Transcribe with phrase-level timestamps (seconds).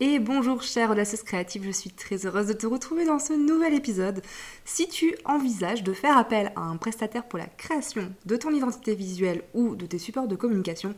[0.00, 3.74] Et bonjour chère audacieuse créative, je suis très heureuse de te retrouver dans ce nouvel
[3.74, 4.22] épisode.
[4.64, 8.94] Si tu envisages de faire appel à un prestataire pour la création de ton identité
[8.94, 10.94] visuelle ou de tes supports de communication,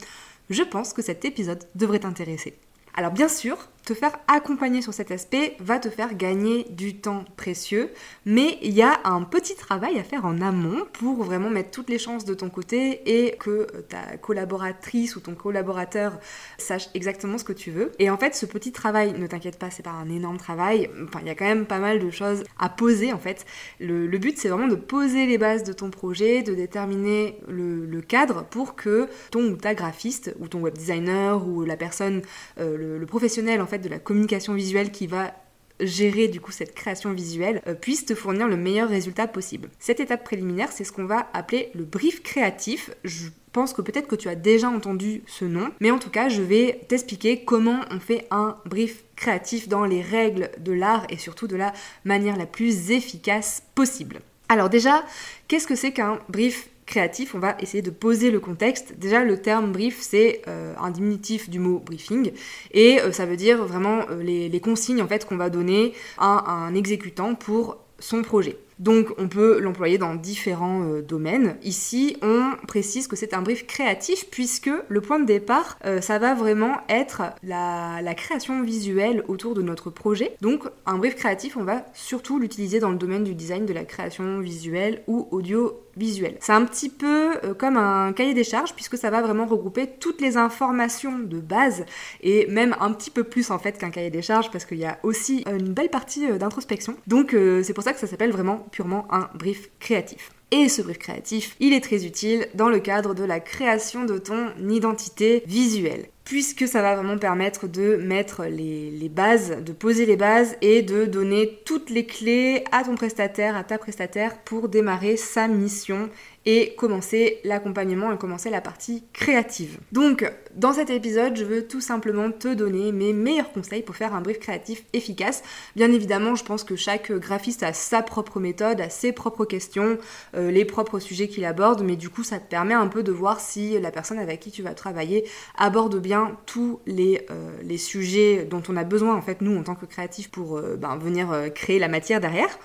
[0.50, 2.56] je pense que cet épisode devrait t'intéresser.
[2.94, 7.24] Alors bien sûr, te faire accompagner sur cet aspect va te faire gagner du temps
[7.36, 7.90] précieux,
[8.24, 11.90] mais il y a un petit travail à faire en amont pour vraiment mettre toutes
[11.90, 16.18] les chances de ton côté et que ta collaboratrice ou ton collaborateur
[16.56, 17.92] sache exactement ce que tu veux.
[17.98, 21.20] Et en fait, ce petit travail, ne t'inquiète pas, c'est pas un énorme travail, enfin,
[21.20, 23.44] il y a quand même pas mal de choses à poser en fait.
[23.80, 28.44] Le, but, c'est vraiment de poser les bases de ton projet, de déterminer le, cadre
[28.44, 32.20] pour que ton ou ta graphiste ou ton web designer ou la personne,
[32.58, 35.32] euh, le, le professionnel en fait, de la communication visuelle qui va
[35.80, 39.70] gérer du coup cette création visuelle euh, puisse te fournir le meilleur résultat possible.
[39.78, 42.90] Cette étape préliminaire, c'est ce qu'on va appeler le brief créatif.
[43.02, 46.28] Je pense que peut-être que tu as déjà entendu ce nom, mais en tout cas,
[46.28, 51.16] je vais t'expliquer comment on fait un brief créatif dans les règles de l'art et
[51.16, 51.72] surtout de la
[52.04, 54.20] manière la plus efficace possible.
[54.48, 55.04] Alors déjà,
[55.48, 58.94] qu'est-ce que c'est qu'un brief créatif, on va essayer de poser le contexte.
[58.98, 62.32] Déjà, le terme brief, c'est euh, un diminutif du mot briefing,
[62.72, 66.50] et euh, ça veut dire vraiment euh, les, consignes en fait qu'on va donner à
[66.50, 68.56] un exécutant pour son projet.
[68.78, 71.56] Donc on peut l'employer dans différents euh, domaines.
[71.62, 76.18] Ici, on précise que c'est un brief créatif puisque le point de départ, euh, ça
[76.18, 80.36] va vraiment être la, création visuelle autour de notre projet.
[80.40, 83.84] Donc un brief créatif, on va surtout l'utiliser dans le domaine du design, de la
[83.84, 86.36] création visuelle ou audio visuelle.
[86.40, 89.88] C'est un petit peu euh, comme un cahier des charges puisque ça va vraiment regrouper
[89.98, 91.84] toutes les informations de base
[92.20, 94.84] et même un petit peu plus en fait qu'un cahier des charges parce qu'il y
[94.84, 96.96] a aussi une belle partie d'introspection.
[97.06, 100.30] Donc c'est pour ça que ça s'appelle vraiment purement un brief créatif.
[100.50, 104.18] Et ce brief créatif, il est très utile dans le cadre de la création de
[104.18, 110.16] ton identité visuelle puisque ça va vraiment permettre de mettre les, bases, de poser les
[110.16, 115.16] bases et de donner toutes les clés à ton prestataire, à ta prestataire pour démarrer
[115.16, 116.08] sa mission
[116.46, 119.78] et commencer l'accompagnement et commencer la partie créative.
[119.92, 124.14] Donc, dans cet épisode, je veux tout simplement te donner mes meilleurs conseils pour faire
[124.14, 125.42] un brief créatif efficace.
[125.74, 129.96] Bien évidemment, je pense que chaque graphiste a sa propre méthode, a ses propres questions,
[130.36, 133.12] euh, les propres sujets qu'il aborde, mais du coup, ça te permet un peu de
[133.12, 136.13] voir si la personne avec qui tu vas travailler aborde bien
[136.46, 139.86] tous les, euh, les sujets dont on a besoin, en fait, nous, en tant que
[139.86, 142.58] créatifs, pour euh, ben, venir créer la matière derrière.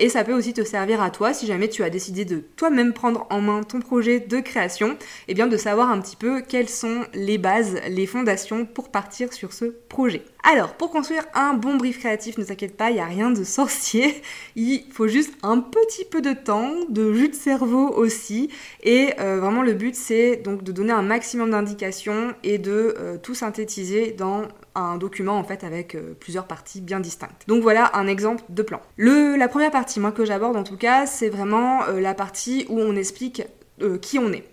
[0.00, 2.92] et ça peut aussi te servir à toi si jamais tu as décidé de toi-même
[2.92, 4.96] prendre en main ton projet de création, et
[5.28, 9.32] eh bien de savoir un petit peu quelles sont les bases, les fondations pour partir
[9.32, 10.24] sur ce projet.
[10.46, 13.44] Alors, pour construire un bon brief créatif, ne t'inquiète pas, il n'y a rien de
[13.44, 14.20] sorcier.
[14.56, 18.50] Il faut juste un petit peu de temps, de jus de cerveau aussi.
[18.82, 23.16] Et euh, vraiment, le but, c'est donc de donner un maximum d'indications et de euh,
[23.16, 24.42] tout synthétiser dans
[24.74, 27.44] un document en fait avec euh, plusieurs parties bien distinctes.
[27.46, 28.82] Donc voilà un exemple de plan.
[28.98, 32.96] La première partie, moi que j'aborde en tout cas, c'est vraiment la partie où on
[32.96, 33.44] explique
[34.02, 34.44] qui on est.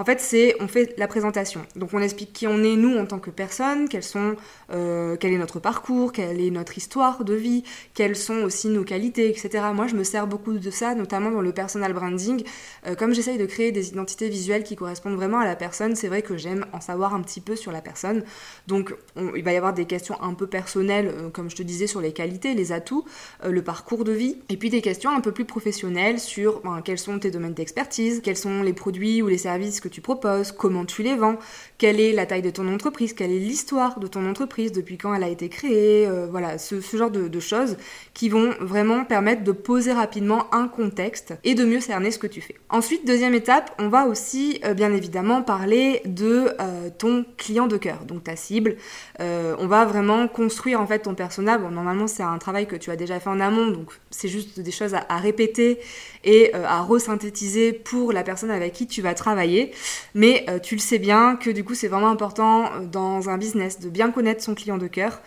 [0.00, 1.60] En fait, c'est on fait la présentation.
[1.76, 4.34] Donc on explique qui on est nous en tant que personne, quels sont,
[4.72, 8.82] euh, quel est notre parcours, quelle est notre histoire de vie, quelles sont aussi nos
[8.82, 9.62] qualités, etc.
[9.74, 12.42] Moi, je me sers beaucoup de ça, notamment dans le personal branding.
[12.86, 16.08] Euh, comme j'essaye de créer des identités visuelles qui correspondent vraiment à la personne, c'est
[16.08, 18.24] vrai que j'aime en savoir un petit peu sur la personne.
[18.68, 18.94] Donc
[19.36, 22.00] il va y avoir des questions un peu personnelles, euh, comme je te disais, sur
[22.00, 23.04] les qualités, les atouts,
[23.46, 26.98] le parcours de vie, et puis des questions un peu plus professionnelles sur ben, quels
[26.98, 30.84] sont tes domaines d'expertise, quels sont les produits ou les services que tu proposes, comment
[30.84, 31.36] tu les vends,
[31.80, 35.14] quelle est la taille de ton entreprise, quelle est l'histoire de ton entreprise, depuis quand
[35.14, 37.78] elle a été créée, euh, voilà, ce, genre de, choses
[38.12, 42.26] qui vont vraiment permettre de poser rapidement un contexte et de mieux cerner ce que
[42.26, 42.54] tu fais.
[42.68, 47.78] Ensuite, deuxième étape, on va aussi euh, bien évidemment parler de euh, ton client de
[47.78, 48.76] cœur, donc ta cible.
[49.18, 51.60] on va vraiment construire en fait ton personnage.
[51.60, 54.70] normalement, c'est un travail que tu as déjà fait en amont, donc c'est juste des
[54.70, 55.78] choses à, à répéter
[56.24, 59.72] et à resynthétiser pour la personne avec qui tu vas travailler.
[60.14, 63.88] Mais tu le sais bien que du coup c'est vraiment important dans un business de
[63.88, 65.20] bien connaître son client de cœur.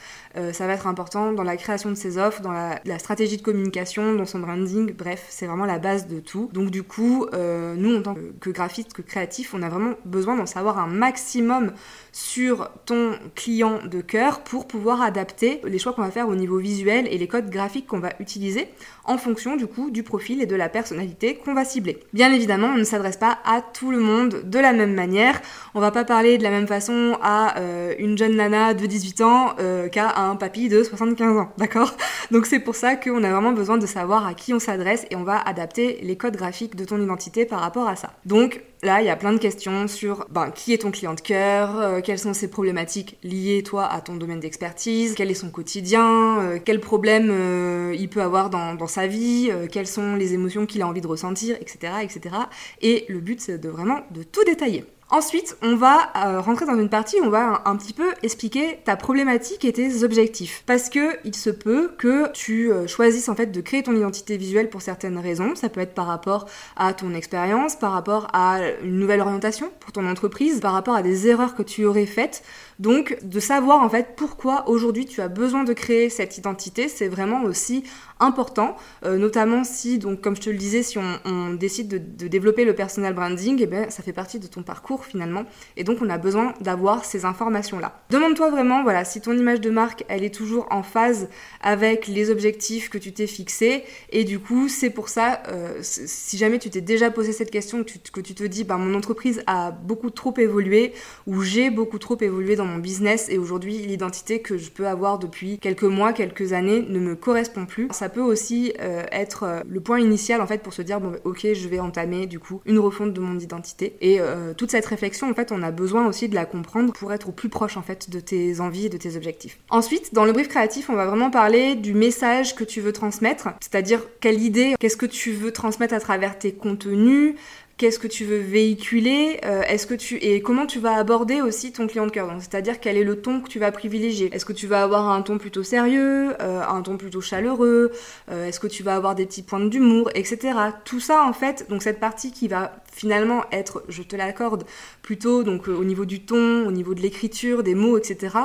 [0.51, 4.15] ça va être important dans la création de ses offres, dans la, stratégie de communication,
[4.15, 6.49] dans son branding, bref, c'est vraiment la base de tout.
[6.53, 10.45] Donc du coup, nous en tant que, graphiste, que créatif, on a vraiment besoin d'en
[10.45, 11.71] savoir un maximum
[12.11, 16.57] sur ton client de cœur pour pouvoir adapter les choix qu'on va faire au niveau
[16.57, 18.67] visuel et les codes graphiques qu'on va utiliser
[19.05, 21.99] en fonction du coup du profil et de la personnalité qu'on va cibler.
[22.13, 23.99] Bien évidemment, on ne s'adresse pas à tout le
[24.43, 25.41] de la même manière.
[25.75, 29.21] On va pas parler de la même façon à euh, une jeune nana de 18
[29.21, 31.93] ans euh, qu'à un papy de 75 ans, d'accord?
[32.31, 35.15] Donc c'est pour ça qu'on a vraiment besoin de savoir à qui on s'adresse et
[35.15, 38.11] on va adapter les codes graphiques de ton identité par rapport à ça.
[38.25, 41.21] Donc là, il y a plein de questions sur ben, qui est ton client de
[41.21, 45.49] cœur, euh, quelles sont ses problématiques liées, toi, à ton domaine d'expertise, quel est son
[45.49, 50.81] quotidien, quels problèmes il peut avoir dans, dans sa vie, quelles sont les émotions qu'il
[50.81, 52.35] a envie de ressentir, etc., etc.
[52.81, 54.85] Et le but, c'est de vraiment de tout détailler.
[55.13, 58.79] Ensuite, on va euh, rentrer dans une partie où on va un, petit peu expliquer
[58.83, 60.63] ta problématique et tes objectifs.
[60.65, 64.37] Parce que il se peut que tu euh, choisisses en fait de créer ton identité
[64.37, 65.53] visuelle pour certaines raisons.
[65.53, 66.47] Ça peut être par rapport
[66.77, 71.03] à ton expérience, par rapport à une nouvelle orientation pour ton entreprise, par rapport à
[71.03, 72.41] des erreurs que tu aurais faites
[72.79, 77.07] donc de savoir en fait pourquoi aujourd'hui tu as besoin de créer cette identité, c'est
[77.07, 77.83] vraiment aussi
[78.19, 78.75] important,
[79.05, 82.73] euh, notamment si, donc comme je te le disais, si on, décide de, développer le
[82.73, 85.43] personal branding, eh ben, ça fait partie de ton parcours finalement,
[85.77, 88.01] et donc on a besoin d'avoir ces informations-là.
[88.09, 91.29] Demande-toi vraiment, voilà, si ton image de marque, elle est toujours en phase
[91.61, 96.37] avec les objectifs que tu t'es fixés, et du coup, c'est pour ça, euh, si
[96.37, 99.71] jamais tu t'es déjà posé cette question, que tu, te dis, bah, mon entreprise a
[99.71, 100.93] beaucoup trop évolué,
[101.27, 105.59] ou j'ai beaucoup trop évolué mon business et aujourd'hui l'identité que je peux avoir depuis
[105.59, 107.87] quelques mois, quelques années ne me correspond plus.
[107.91, 111.11] Ça peut aussi euh, être euh, le point initial en fait pour se dire bon
[111.11, 114.71] bah, ok je vais entamer du coup une refonte de mon identité et euh, toute
[114.71, 117.49] cette réflexion en fait on a besoin aussi de la comprendre pour être au plus
[117.49, 119.59] proche en fait de tes envies et de tes objectifs.
[119.69, 123.49] Ensuite dans le brief créatif on va vraiment parler du message que tu veux transmettre,
[123.59, 127.35] c'est-à-dire quelle idée, qu'est-ce que tu veux transmettre à travers tes contenus,
[127.83, 131.73] qu'est-ce que tu veux véhiculer, euh, est-ce que tu et comment tu vas aborder aussi
[131.73, 132.33] ton client de cœur.
[132.39, 134.33] c'est-à-dire quel est le ton que tu vas privilégier.
[134.33, 137.91] Est-ce que tu vas avoir un ton plutôt sérieux, euh, un ton plutôt chaleureux,
[138.31, 140.53] euh, est-ce que tu vas avoir des petits points d'humour, etc.
[140.85, 144.65] Tout ça en fait, donc cette partie qui va finalement être, je te l'accorde,
[145.01, 148.37] plutôt donc au niveau du ton, au niveau de l'écriture, des mots, etc.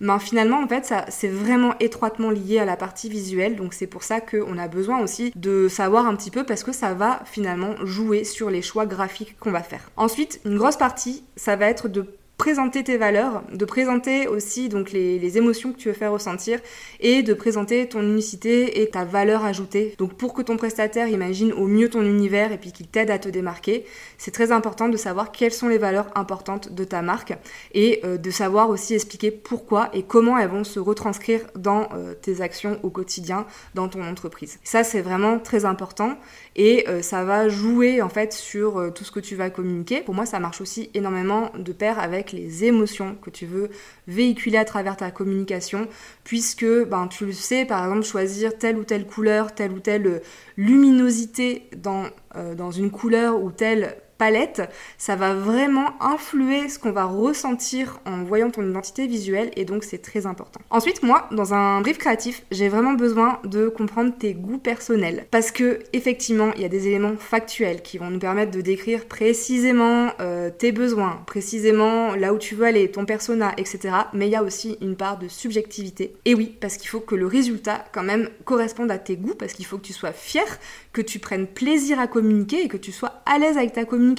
[0.00, 3.56] Ben finalement en fait ça c'est vraiment étroitement lié à la partie visuelle.
[3.56, 6.72] Donc c'est pour ça qu'on a besoin aussi de savoir un petit peu parce que
[6.72, 9.90] ça va finalement jouer sur les choix graphique qu'on va faire.
[9.96, 12.06] Ensuite, une grosse partie, ça va être de
[12.38, 16.60] présenter tes valeurs, de présenter aussi donc les, émotions que tu veux faire ressentir
[17.00, 19.94] et de présenter ton unicité et ta valeur ajoutée.
[19.98, 23.18] Donc pour que ton prestataire imagine au mieux ton univers et puis qu'il t'aide à
[23.18, 23.84] te démarquer,
[24.18, 27.34] c'est très important de savoir quelles sont les valeurs importantes de ta marque
[27.74, 32.14] et euh, de savoir aussi expliquer pourquoi et comment elles vont se retranscrire dans euh,
[32.14, 34.58] tes actions au quotidien dans ton entreprise.
[34.62, 36.18] Ça c'est vraiment très important
[36.54, 40.02] et euh, ça va jouer en fait sur tout ce que tu vas communiquer.
[40.02, 43.70] Pour moi ça marche aussi énormément de pair avec les émotions que tu veux
[44.06, 45.88] véhiculer à travers ta communication,
[46.24, 50.22] puisque ben, tu le sais, par exemple, choisir telle ou telle couleur, telle ou telle
[50.56, 52.04] luminosité dans,
[52.36, 54.62] euh, dans une couleur ou telle palette,
[54.98, 59.84] ça va vraiment influer ce qu'on va ressentir en voyant ton identité visuelle et donc
[59.84, 60.60] c'est très important.
[60.70, 65.50] Ensuite, moi, dans un brief créatif, j'ai vraiment besoin de comprendre tes goûts personnels parce
[65.50, 70.10] que effectivement, il y a des éléments factuels qui vont nous permettre de décrire précisément
[70.46, 73.94] euh, tes besoins, précisément là où tu veux aller, ton persona, etc.
[74.12, 76.14] Mais il y a aussi une part de subjectivité.
[76.24, 79.52] Et oui, parce qu'il faut que le résultat quand même corresponde à tes goûts, parce
[79.52, 80.46] qu'il faut que tu sois fier,
[80.92, 84.16] que tu prennes plaisir à communiquer et que tu sois à l'aise avec ta communication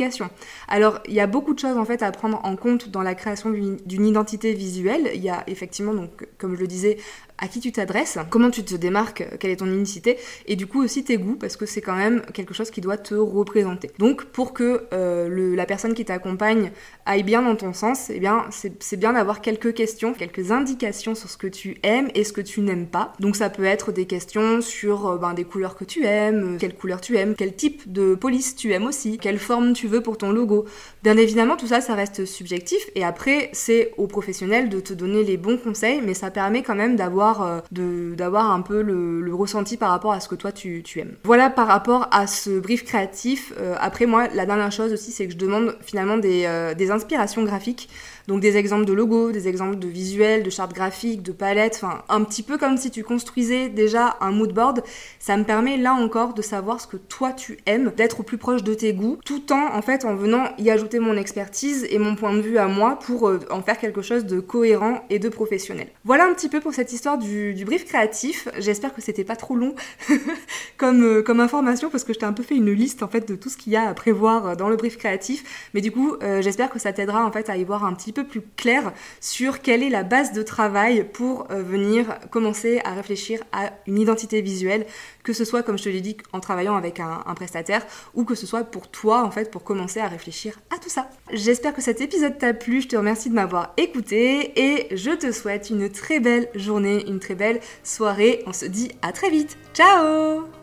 [0.68, 3.16] alors, il y a beaucoup de choses en fait à prendre en compte dans la
[3.16, 5.12] création d'une identité visuelle.
[5.14, 6.98] Il y a effectivement, donc, comme je le disais,
[7.38, 10.18] à qui tu t'adresses, comment tu te démarques, quelle est ton unicité,
[10.48, 12.98] et du coup aussi tes goûts, parce que c'est quand même quelque chose qui doit
[12.98, 13.92] te représenter.
[14.00, 16.72] Donc pour que euh, la personne qui t'accompagne
[17.06, 21.30] aille bien dans ton sens, eh bien c'est bien d'avoir quelques questions, quelques indications sur
[21.30, 23.14] ce que tu aimes et ce que tu n'aimes pas.
[23.20, 26.58] Donc ça peut être des questions sur euh, ben, des couleurs que tu aimes, euh,
[26.60, 30.02] quelle couleur tu aimes, quel type de police tu aimes aussi, quelle forme tu veux
[30.02, 30.66] pour ton logo.
[31.04, 35.24] Bien évidemment, tout ça, ça reste subjectif, et après c'est au professionnel de te donner
[35.24, 39.78] les bons conseils, mais ça permet quand même d'avoir euh, d'avoir un peu le, ressenti
[39.78, 41.14] par rapport à ce que toi tu, aimes.
[41.24, 43.54] Voilà par rapport à ce brief créatif.
[43.80, 47.44] Après moi, la dernière chose aussi, c'est que je demande finalement des, euh, des inspirations
[47.44, 47.90] graphiques.
[48.28, 52.04] Donc des exemples de logos, des exemples de visuels, de chartes graphiques, de palettes, enfin
[52.10, 54.84] un petit peu comme si tu construisais déjà un mood board.
[55.18, 58.38] Ça me permet là encore de savoir ce que toi tu aimes, d'être au plus
[58.38, 62.00] proche de tes goûts, tout en en fait en venant y ajouter mon expertise et
[62.00, 65.20] mon point de vue à moi pour euh, en faire quelque chose de cohérent et
[65.20, 65.88] de professionnel.
[66.04, 68.50] Voilà un petit peu pour cette histoire du, brief créatif.
[68.58, 69.74] J'espère que c'était pas trop long
[70.78, 73.26] comme, euh, comme information parce que je t'ai un peu fait une liste en fait
[73.26, 75.70] de tout ce qu'il y a à prévoir dans le brief créatif.
[75.74, 75.97] Mais du coup,
[76.42, 79.62] j'espère que ça t'aidera en fait à y voir un petit peu plus clair sur
[79.62, 84.86] quelle est la base de travail pour venir commencer à réfléchir à une identité visuelle,
[85.24, 88.24] que ce soit comme je te l'ai dit en travaillant avec un, un prestataire ou
[88.24, 91.10] que ce soit pour toi en fait pour commencer à réfléchir à tout ça.
[91.32, 95.32] J'espère que cet épisode t'a plu, je te remercie de m'avoir écouté et je te
[95.32, 98.44] souhaite une très belle journée, une très belle soirée.
[98.46, 99.58] On se dit à très vite.
[99.74, 100.57] Ciao